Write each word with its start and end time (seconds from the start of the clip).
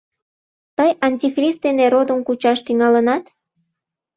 —Тый 0.77 0.91
антихрист 1.07 1.59
дене 1.65 1.85
родым 1.93 2.19
кучаш 2.27 2.59
тӱҥалынат?! 2.65 3.23